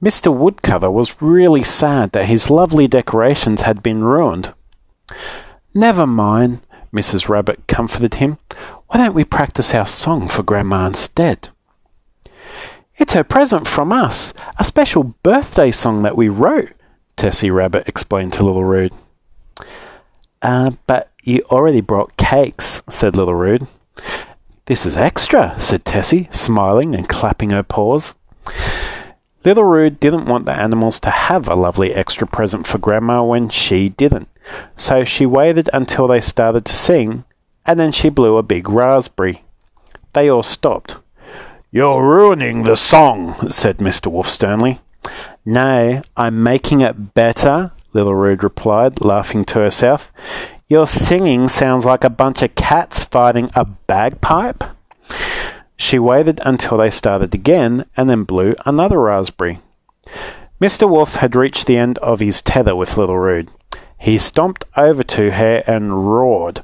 Mr. 0.01 0.33
Woodcutter 0.33 0.91
was 0.91 1.21
really 1.21 1.63
sad 1.63 2.11
that 2.11 2.27
his 2.27 2.49
lovely 2.49 2.87
decorations 2.87 3.63
had 3.63 3.81
been 3.81 4.03
ruined. 4.03 4.53
Never 5.73 6.05
mind, 6.05 6.61
Mrs. 6.93 7.27
Rabbit 7.27 7.67
comforted 7.67 8.15
him. 8.15 8.37
Why 8.87 8.99
don't 8.99 9.15
we 9.15 9.23
practice 9.23 9.73
our 9.73 9.87
song 9.87 10.27
for 10.27 10.43
Grandma 10.43 10.85
instead? 10.85 11.49
It's 12.99 13.13
her 13.13 13.23
present 13.23 13.65
from 13.65 13.93
us, 13.93 14.33
a 14.57 14.65
special 14.65 15.15
birthday 15.23 15.71
song 15.71 16.03
that 16.03 16.17
we 16.17 16.27
wrote, 16.27 16.73
Tessie 17.15 17.49
Rabbit 17.49 17.87
explained 17.87 18.33
to 18.33 18.43
Little 18.43 18.65
Rude. 18.65 18.91
Uh, 20.41 20.71
but 20.85 21.09
you 21.23 21.41
already 21.49 21.79
brought 21.79 22.17
cakes, 22.17 22.81
said 22.89 23.15
Little 23.15 23.35
Rude. 23.35 23.67
This 24.65 24.85
is 24.85 24.97
extra, 24.97 25.55
said 25.61 25.85
Tessie, 25.85 26.27
smiling 26.31 26.93
and 26.93 27.07
clapping 27.07 27.51
her 27.51 27.63
paws. 27.63 28.15
Little 29.45 29.63
Rude 29.63 30.01
didn't 30.01 30.25
want 30.25 30.45
the 30.45 30.51
animals 30.51 30.99
to 30.99 31.09
have 31.09 31.47
a 31.47 31.55
lovely 31.55 31.93
extra 31.93 32.27
present 32.27 32.67
for 32.67 32.79
Grandma 32.79 33.23
when 33.23 33.47
she 33.47 33.87
didn't, 33.87 34.27
so 34.75 35.05
she 35.05 35.25
waited 35.25 35.69
until 35.71 36.09
they 36.09 36.19
started 36.19 36.65
to 36.65 36.75
sing, 36.75 37.23
and 37.65 37.79
then 37.79 37.93
she 37.93 38.09
blew 38.09 38.35
a 38.35 38.43
big 38.43 38.67
raspberry. 38.67 39.45
They 40.11 40.29
all 40.29 40.43
stopped. 40.43 40.97
You're 41.71 42.03
ruining 42.03 42.63
the 42.63 42.75
song, 42.75 43.51
said 43.51 43.77
Mr. 43.77 44.07
Wolf 44.07 44.27
sternly. 44.27 44.79
No, 45.45 46.01
I'm 46.17 46.41
making 46.41 46.81
it 46.81 47.13
better, 47.13 47.73
Little 47.93 48.15
Rude 48.15 48.43
replied, 48.43 49.01
laughing 49.01 49.45
to 49.45 49.59
herself. 49.59 50.11
Your 50.67 50.87
singing 50.87 51.47
sounds 51.47 51.85
like 51.85 52.03
a 52.03 52.09
bunch 52.09 52.41
of 52.41 52.55
cats 52.55 53.03
fighting 53.03 53.51
a 53.53 53.65
bagpipe. 53.65 54.63
She 55.77 55.99
waited 55.99 56.41
until 56.43 56.79
they 56.79 56.89
started 56.89 57.35
again 57.35 57.85
and 57.95 58.09
then 58.09 58.23
blew 58.23 58.55
another 58.65 58.99
raspberry. 58.99 59.59
Mr. 60.59 60.89
Wolf 60.89 61.17
had 61.17 61.35
reached 61.35 61.67
the 61.67 61.77
end 61.77 61.99
of 61.99 62.19
his 62.19 62.41
tether 62.41 62.75
with 62.75 62.97
Little 62.97 63.19
Rude. 63.19 63.51
He 63.99 64.17
stomped 64.17 64.65
over 64.75 65.03
to 65.03 65.31
her 65.33 65.63
and 65.67 66.09
roared, 66.11 66.63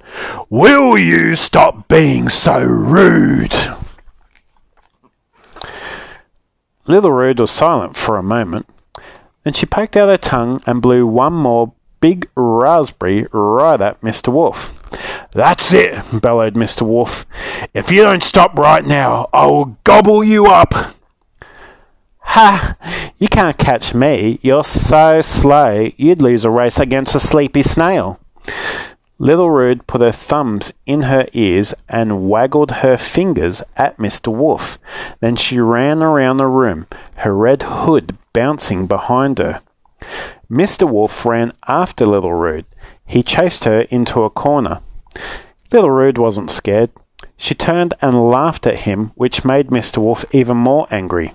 Will 0.50 0.98
you 0.98 1.36
stop 1.36 1.88
being 1.88 2.28
so 2.28 2.60
rude? 2.60 3.54
Little 6.88 7.12
Rude 7.12 7.40
was 7.40 7.52
silent 7.52 7.96
for 7.96 8.18
a 8.18 8.24
moment. 8.24 8.68
Then 9.44 9.54
she 9.54 9.66
poked 9.66 9.98
out 9.98 10.10
her 10.10 10.18
tongue 10.18 10.62
and 10.68 10.82
blew 10.82 11.08
one 11.08 11.34
more 11.34 11.74
big 12.00 12.30
raspberry 12.36 13.28
right 13.32 13.82
at 13.82 14.02
Mr. 14.02 14.32
Wolf. 14.32 14.74
That's 15.32 15.74
it, 15.74 16.04
bellowed 16.22 16.54
Mr. 16.54 16.84
Wolf. 16.84 17.26
If 17.74 17.92
you 17.92 18.04
don't 18.04 18.24
stop 18.24 18.58
right 18.58 18.86
now, 18.86 19.30
I 19.34 19.48
will 19.48 19.78
gobble 19.84 20.24
you 20.24 20.46
up. 20.46 20.96
Ha! 22.20 22.76
You 23.18 23.28
can't 23.28 23.58
catch 23.58 23.94
me. 23.94 24.40
You're 24.42 24.64
so 24.64 25.22
slow, 25.22 25.90
you'd 25.98 26.22
lose 26.22 26.46
a 26.46 26.52
race 26.52 26.80
against 26.80 27.16
a 27.16 27.20
sleepy 27.20 27.64
snail. 27.64 28.20
Little 29.18 29.50
Rude 29.50 29.88
put 29.88 30.02
her 30.02 30.12
thumbs 30.12 30.74
in 30.86 31.04
her 31.04 31.26
ears 31.32 31.74
and 31.88 32.28
waggled 32.28 32.72
her 32.72 32.98
fingers 32.98 33.62
at 33.78 33.98
Mr. 33.98 34.28
Wolf. 34.28 34.78
Then 35.22 35.38
she 35.38 35.58
ran 35.58 36.04
around 36.04 36.38
the 36.38 36.48
room, 36.48 36.88
her 37.16 37.34
red 37.34 37.64
hood 37.64 38.18
bouncing 38.34 38.88
behind 38.88 39.38
her. 39.38 39.62
Mr. 40.52 40.90
Wolf 40.90 41.26
ran 41.26 41.54
after 41.66 42.06
Little 42.06 42.34
Rude. 42.34 42.66
He 43.06 43.24
chased 43.24 43.64
her 43.64 43.82
into 43.84 44.24
a 44.24 44.30
corner. 44.30 44.82
Little 45.72 45.92
Rude 45.92 46.18
wasn't 46.18 46.52
scared. 46.52 46.92
She 47.38 47.56
turned 47.56 47.94
and 48.02 48.30
laughed 48.30 48.68
at 48.68 48.80
him, 48.80 49.12
which 49.16 49.46
made 49.46 49.68
Mr. 49.68 50.00
Wolf 50.00 50.26
even 50.32 50.58
more 50.58 50.88
angry. 50.92 51.34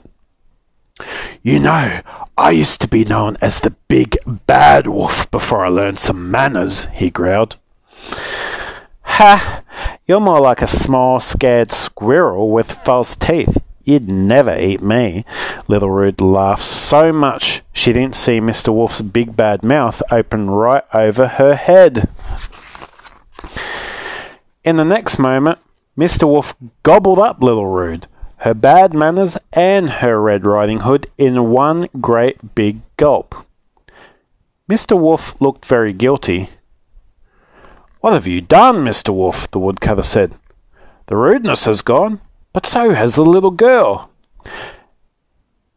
You 1.43 1.61
know, 1.61 2.01
I 2.37 2.51
used 2.51 2.83
to 2.83 2.89
be 2.89 3.07
known 3.07 3.39
as 3.41 3.61
the 3.61 3.75
big 3.89 4.19
bad 4.47 4.87
wolf 4.87 5.31
before 5.31 5.65
I 5.65 5.69
learned 5.69 5.99
some 5.99 6.31
manners, 6.31 6.87
he 6.93 7.09
growled. 7.09 7.57
Ha! 9.03 9.63
You're 10.07 10.21
more 10.21 10.41
like 10.41 10.63
a 10.63 10.67
small, 10.67 11.21
scared 11.21 11.73
squirrel 11.73 12.51
with 12.51 12.73
false 12.73 13.15
teeth. 13.15 13.59
You'd 13.85 14.09
never 14.09 14.57
eat 14.57 14.83
me. 14.83 15.25
Little 15.69 15.91
Rude 15.91 16.21
laughed 16.21 16.65
so 16.65 17.13
much 17.13 17.63
she 17.73 17.93
didn't 17.93 18.17
see 18.17 18.41
Mr. 18.41 18.73
Wolf's 18.73 19.03
big 19.03 19.37
bad 19.37 19.63
mouth 19.63 20.03
open 20.11 20.51
right 20.51 20.85
over 20.95 21.27
her 21.27 21.55
head. 21.55 22.09
In 24.65 24.77
the 24.77 24.85
next 24.85 25.19
moment, 25.19 25.59
Mr. 25.99 26.25
Wolf 26.25 26.55
gobbled 26.83 27.19
up 27.19 27.43
Little 27.43 27.67
Rude, 27.67 28.07
her 28.39 28.55
bad 28.55 28.95
manners, 28.95 29.37
and 29.53 29.91
her 29.91 30.21
Red 30.21 30.47
Riding 30.47 30.81
Hood 30.81 31.07
in 31.19 31.51
one 31.51 31.89
great 32.01 32.55
big 32.55 32.81
gulp. 32.97 33.35
Mr. 34.69 34.99
Wolf 34.99 35.35
looked 35.41 35.67
very 35.67 35.93
guilty 35.93 36.51
what 38.01 38.13
have 38.13 38.27
you 38.27 38.41
done, 38.41 38.77
Mr. 38.85 39.15
Wolf? 39.15 39.51
the 39.51 39.59
woodcutter 39.59 40.03
said. 40.03 40.35
The 41.07 41.17
rudeness 41.17 41.65
has 41.65 41.83
gone, 41.83 42.21
but 42.53 42.67
so 42.67 42.95
has 42.95 43.15
the 43.15 43.25
little 43.25 43.51
girl. 43.51 44.11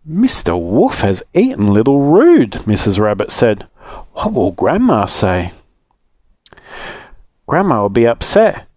Mr. 0.08 0.60
Wolf 0.60 1.02
has 1.02 1.24
eaten 1.34 1.74
Little 1.74 2.02
Rude, 2.02 2.52
Mrs. 2.66 3.00
Rabbit 3.00 3.32
said. 3.32 3.68
What 4.14 4.34
will 4.34 4.52
Grandma 4.52 5.06
say? 5.06 5.54
Grandma 7.48 7.82
will 7.82 7.90
be 7.90 8.06
upset. 8.06 8.68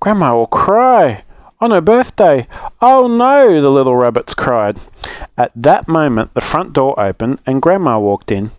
Grandma 0.00 0.34
will 0.36 0.46
cry. 0.46 1.24
On 1.60 1.70
her 1.70 1.80
birthday. 1.80 2.46
Oh 2.80 3.08
no, 3.08 3.60
the 3.60 3.70
little 3.70 3.96
rabbits 3.96 4.34
cried. 4.34 4.78
At 5.36 5.52
that 5.56 5.88
moment, 5.88 6.34
the 6.34 6.40
front 6.40 6.72
door 6.72 6.98
opened 7.00 7.40
and 7.46 7.62
Grandma 7.62 7.98
walked 7.98 8.30
in. 8.30 8.50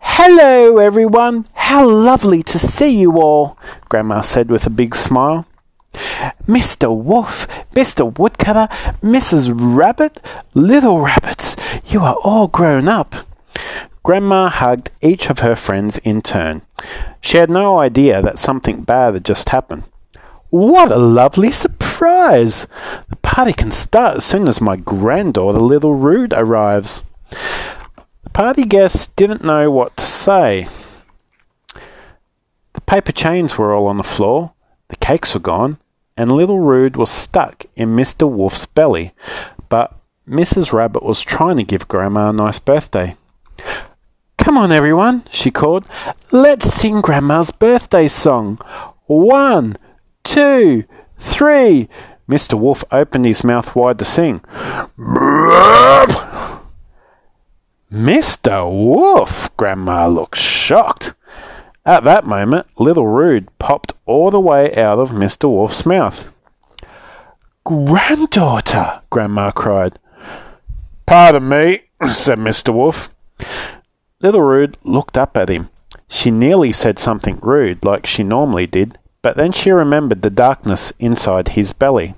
Hello, 0.00 0.78
everyone. 0.78 1.46
How 1.70 1.88
lovely 1.88 2.42
to 2.42 2.58
see 2.58 2.88
you 2.88 3.20
all, 3.20 3.56
Grandma 3.88 4.22
said 4.22 4.50
with 4.50 4.66
a 4.66 4.70
big 4.70 4.96
smile. 4.96 5.46
Mr. 6.48 6.92
Wolf, 6.92 7.46
Mr. 7.76 8.12
Woodcutter, 8.18 8.66
Mrs. 9.00 9.52
Rabbit, 9.54 10.20
little 10.52 10.98
rabbits, 10.98 11.54
you 11.86 12.00
are 12.00 12.16
all 12.24 12.48
grown 12.48 12.88
up. 12.88 13.14
Grandma 14.02 14.48
hugged 14.48 14.90
each 15.00 15.30
of 15.30 15.38
her 15.38 15.54
friends 15.54 15.98
in 15.98 16.22
turn. 16.22 16.62
She 17.20 17.36
had 17.36 17.50
no 17.50 17.78
idea 17.78 18.20
that 18.20 18.40
something 18.40 18.82
bad 18.82 19.14
had 19.14 19.24
just 19.24 19.50
happened. 19.50 19.84
What 20.48 20.90
a 20.90 20.98
lovely 20.98 21.52
surprise! 21.52 22.66
The 23.10 23.16
party 23.22 23.52
can 23.52 23.70
start 23.70 24.16
as 24.16 24.24
soon 24.24 24.48
as 24.48 24.60
my 24.60 24.74
granddaughter, 24.74 25.60
Little 25.60 25.94
Rude, 25.94 26.32
arrives. 26.32 27.02
The 27.30 28.30
party 28.32 28.64
guests 28.64 29.06
didn't 29.06 29.44
know 29.44 29.70
what 29.70 29.96
to 29.98 30.04
say. 30.04 30.66
The 32.80 32.92
paper 32.96 33.12
chains 33.12 33.58
were 33.58 33.74
all 33.74 33.86
on 33.88 33.98
the 33.98 34.02
floor, 34.02 34.52
the 34.88 34.96
cakes 34.96 35.34
were 35.34 35.40
gone, 35.40 35.76
and 36.16 36.32
Little 36.32 36.60
Rude 36.60 36.96
was 36.96 37.10
stuck 37.10 37.66
in 37.76 37.94
Mr. 37.94 38.28
Wolf's 38.28 38.64
belly, 38.64 39.12
but 39.68 39.94
Mrs. 40.26 40.72
Rabbit 40.72 41.02
was 41.02 41.22
trying 41.22 41.58
to 41.58 41.62
give 41.62 41.88
Grandma 41.88 42.30
a 42.30 42.32
nice 42.32 42.58
birthday. 42.58 43.16
Come 44.38 44.56
on, 44.56 44.72
everyone, 44.72 45.24
she 45.30 45.50
called. 45.50 45.86
Let's 46.32 46.72
sing 46.72 47.02
Grandma's 47.02 47.50
birthday 47.50 48.08
song. 48.08 48.56
One, 49.04 49.76
two, 50.24 50.84
three. 51.18 51.86
Mr. 52.28 52.58
Wolf 52.58 52.82
opened 52.90 53.26
his 53.26 53.44
mouth 53.44 53.76
wide 53.76 53.98
to 53.98 54.06
sing. 54.06 54.40
Mr. 57.92 58.72
Wolf! 58.72 59.54
Grandma 59.58 60.08
looked 60.08 60.38
shocked. 60.38 61.12
At 61.86 62.04
that 62.04 62.26
moment, 62.26 62.66
Little 62.78 63.06
Rude 63.06 63.48
popped 63.58 63.94
all 64.04 64.30
the 64.30 64.40
way 64.40 64.74
out 64.74 64.98
of 64.98 65.10
Mr. 65.10 65.48
Wolf's 65.48 65.86
mouth. 65.86 66.30
Granddaughter! 67.64 69.02
Grandma 69.10 69.50
cried. 69.50 69.98
Pardon 71.06 71.48
me, 71.48 71.82
said 72.08 72.38
Mr. 72.38 72.74
Wolf. 72.74 73.10
Little 74.20 74.42
Rude 74.42 74.76
looked 74.84 75.16
up 75.16 75.36
at 75.36 75.48
him. 75.48 75.70
She 76.08 76.30
nearly 76.30 76.72
said 76.72 76.98
something 76.98 77.38
rude, 77.40 77.84
like 77.84 78.04
she 78.04 78.24
normally 78.24 78.66
did, 78.66 78.98
but 79.22 79.36
then 79.36 79.52
she 79.52 79.70
remembered 79.70 80.22
the 80.22 80.30
darkness 80.30 80.92
inside 80.98 81.48
his 81.48 81.72
belly. 81.72 82.14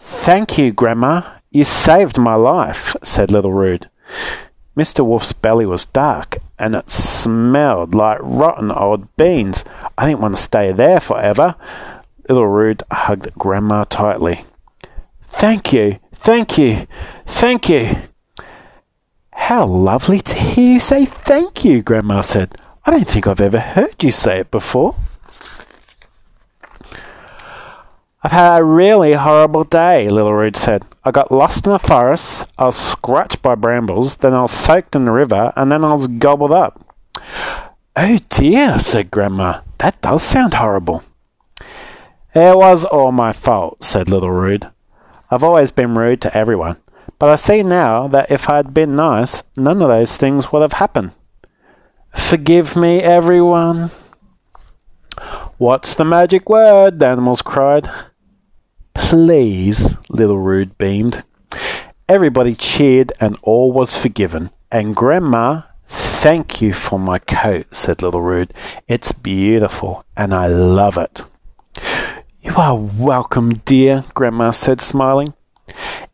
Thank 0.00 0.56
you, 0.56 0.72
Grandma. 0.72 1.38
You 1.50 1.64
saved 1.64 2.18
my 2.18 2.34
life, 2.34 2.94
said 3.02 3.30
Little 3.30 3.52
Rude. 3.52 3.90
Mr. 4.76 5.04
Wolf's 5.04 5.32
belly 5.32 5.66
was 5.66 5.84
dark, 5.84 6.38
and 6.58 6.74
it 6.74 6.90
smelled 6.90 7.94
like 7.94 8.18
rotten 8.22 8.70
old 8.70 9.14
beans. 9.16 9.64
I 9.98 10.06
didn't 10.06 10.20
want 10.20 10.36
to 10.36 10.42
stay 10.42 10.72
there 10.72 11.00
forever. 11.00 11.56
Little 12.28 12.46
Rude 12.46 12.82
hugged 12.90 13.34
Grandma 13.34 13.84
tightly. 13.84 14.44
Thank 15.28 15.72
you, 15.72 15.98
thank 16.14 16.56
you, 16.56 16.86
thank 17.26 17.68
you. 17.68 17.96
How 19.32 19.66
lovely 19.66 20.20
to 20.20 20.34
hear 20.34 20.74
you 20.74 20.80
say 20.80 21.04
thank 21.04 21.64
you, 21.64 21.82
Grandma 21.82 22.20
said. 22.20 22.56
I 22.84 22.90
don't 22.92 23.08
think 23.08 23.26
I've 23.26 23.40
ever 23.40 23.60
heard 23.60 24.02
you 24.02 24.10
say 24.10 24.38
it 24.38 24.50
before. 24.50 24.96
I've 28.22 28.32
had 28.32 28.60
a 28.60 28.64
really 28.64 29.14
horrible 29.14 29.64
day, 29.64 30.08
Little 30.08 30.32
Rude 30.32 30.56
said. 30.56 30.84
I 31.04 31.10
got 31.10 31.32
lost 31.32 31.66
in 31.66 31.72
the 31.72 31.78
forest, 31.78 32.48
I 32.56 32.66
was 32.66 32.76
scratched 32.76 33.42
by 33.42 33.56
brambles, 33.56 34.18
then 34.18 34.34
I 34.34 34.42
was 34.42 34.52
soaked 34.52 34.94
in 34.94 35.04
the 35.04 35.10
river, 35.10 35.52
and 35.56 35.72
then 35.72 35.84
I 35.84 35.94
was 35.94 36.06
gobbled 36.06 36.52
up. 36.52 36.96
Oh 37.96 38.18
dear, 38.28 38.78
said 38.78 39.10
Grandma. 39.10 39.62
That 39.78 40.00
does 40.00 40.22
sound 40.22 40.54
horrible. 40.54 41.02
It 42.34 42.56
was 42.56 42.84
all 42.84 43.12
my 43.12 43.32
fault, 43.32 43.82
said 43.82 44.08
Little 44.08 44.30
Rude. 44.30 44.70
I've 45.30 45.42
always 45.44 45.70
been 45.70 45.98
rude 45.98 46.20
to 46.22 46.36
everyone, 46.36 46.78
but 47.18 47.28
I 47.28 47.36
see 47.36 47.62
now 47.62 48.06
that 48.08 48.30
if 48.30 48.48
I'd 48.48 48.72
been 48.72 48.94
nice, 48.94 49.42
none 49.56 49.82
of 49.82 49.88
those 49.88 50.16
things 50.16 50.52
would 50.52 50.62
have 50.62 50.74
happened. 50.74 51.12
Forgive 52.14 52.76
me, 52.76 53.00
everyone. 53.00 53.90
What's 55.58 55.94
the 55.94 56.04
magic 56.04 56.48
word? 56.48 56.98
the 56.98 57.06
animals 57.06 57.42
cried. 57.42 57.90
Please, 58.94 59.94
Little 60.08 60.38
Rude 60.38 60.76
beamed. 60.78 61.24
Everybody 62.08 62.54
cheered 62.54 63.12
and 63.20 63.38
all 63.42 63.72
was 63.72 63.96
forgiven. 63.96 64.50
And 64.70 64.96
Grandma, 64.96 65.62
thank 65.86 66.60
you 66.60 66.72
for 66.72 66.98
my 66.98 67.18
coat, 67.18 67.74
said 67.74 68.02
Little 68.02 68.22
Rude. 68.22 68.52
It's 68.88 69.12
beautiful 69.12 70.04
and 70.16 70.34
I 70.34 70.46
love 70.46 70.98
it. 70.98 71.22
You 72.42 72.54
are 72.56 72.76
welcome, 72.76 73.54
dear, 73.58 74.04
Grandma 74.14 74.50
said, 74.50 74.80
smiling. 74.80 75.34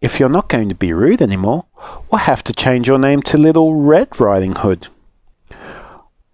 If 0.01 0.21
you're 0.21 0.29
not 0.29 0.49
going 0.49 0.69
to 0.69 0.75
be 0.75 0.93
rude 0.93 1.23
anymore, 1.23 1.65
we'll 2.11 2.21
have 2.21 2.45
to 2.45 2.53
change 2.53 2.87
your 2.87 2.99
name 2.99 3.23
to 3.23 3.39
Little 3.39 3.75
Red 3.75 4.21
Riding 4.21 4.57
Hood. 4.57 4.89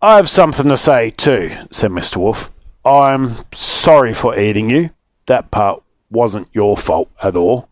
I've 0.02 0.28
something 0.28 0.68
to 0.68 0.76
say, 0.76 1.10
too, 1.10 1.52
said 1.70 1.92
Mr. 1.92 2.16
Wolf. 2.16 2.50
I'm 2.84 3.36
sorry 3.52 4.12
for 4.12 4.38
eating 4.38 4.68
you. 4.68 4.90
That 5.26 5.50
part 5.50 5.83
wasn't 6.14 6.48
your 6.52 6.76
fault 6.76 7.10
at 7.22 7.36
all. 7.36 7.68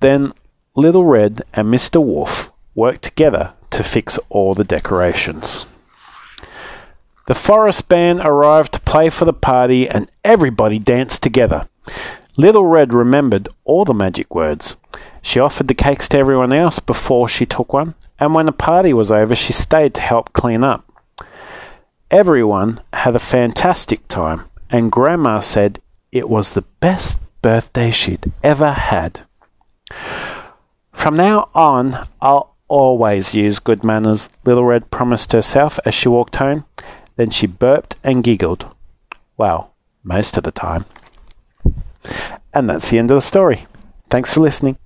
Then 0.00 0.34
Little 0.74 1.04
Red 1.04 1.42
and 1.54 1.72
Mr. 1.72 2.04
Wolf 2.04 2.50
worked 2.74 3.02
together 3.02 3.54
to 3.70 3.82
fix 3.82 4.18
all 4.28 4.54
the 4.54 4.64
decorations. 4.64 5.66
The 7.26 7.34
forest 7.34 7.88
band 7.88 8.20
arrived 8.20 8.74
to 8.74 8.80
play 8.80 9.08
for 9.08 9.24
the 9.24 9.32
party 9.32 9.88
and 9.88 10.10
everybody 10.24 10.78
danced 10.78 11.22
together. 11.22 11.68
Little 12.36 12.66
Red 12.66 12.92
remembered 12.92 13.48
all 13.64 13.84
the 13.84 13.94
magic 13.94 14.34
words. 14.34 14.76
She 15.22 15.40
offered 15.40 15.68
the 15.68 15.74
cakes 15.74 16.08
to 16.10 16.18
everyone 16.18 16.52
else 16.52 16.80
before 16.80 17.28
she 17.28 17.46
took 17.46 17.72
one, 17.72 17.94
and 18.18 18.34
when 18.34 18.46
the 18.46 18.52
party 18.52 18.92
was 18.92 19.10
over, 19.10 19.34
she 19.34 19.52
stayed 19.54 19.94
to 19.94 20.02
help 20.02 20.32
clean 20.32 20.62
up. 20.62 20.84
Everyone 22.10 22.80
had 22.92 23.16
a 23.16 23.20
fantastic 23.20 24.06
time, 24.08 24.44
and 24.68 24.92
Grandma 24.92 25.40
said 25.40 25.80
it 26.14 26.28
was 26.28 26.52
the 26.52 26.62
best 26.80 27.18
birthday 27.42 27.90
she'd 27.90 28.32
ever 28.42 28.70
had. 28.70 29.22
From 30.92 31.16
now 31.16 31.50
on, 31.54 32.06
I'll 32.22 32.54
always 32.68 33.34
use 33.34 33.58
good 33.58 33.84
manners, 33.84 34.28
Little 34.44 34.64
Red 34.64 34.90
promised 34.90 35.32
herself 35.32 35.78
as 35.84 35.92
she 35.92 36.08
walked 36.08 36.36
home. 36.36 36.64
Then 37.16 37.30
she 37.30 37.46
burped 37.46 37.96
and 38.02 38.24
giggled. 38.24 38.66
Well, 39.36 39.74
most 40.04 40.36
of 40.36 40.44
the 40.44 40.52
time. 40.52 40.86
And 42.54 42.70
that's 42.70 42.90
the 42.90 42.98
end 42.98 43.10
of 43.10 43.16
the 43.16 43.20
story. 43.20 43.66
Thanks 44.08 44.32
for 44.32 44.40
listening. 44.40 44.78